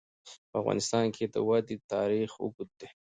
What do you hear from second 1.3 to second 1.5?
د